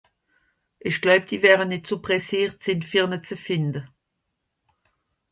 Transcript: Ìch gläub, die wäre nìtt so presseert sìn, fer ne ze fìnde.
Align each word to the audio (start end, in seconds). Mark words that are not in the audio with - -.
Ìch 0.89 0.99
gläub, 1.03 1.23
die 1.29 1.41
wäre 1.43 1.65
nìtt 1.67 1.85
so 1.89 1.95
presseert 2.05 2.57
sìn, 2.65 2.81
fer 2.89 3.07
ne 3.11 3.17
ze 3.27 3.37
fìnde. 3.45 3.81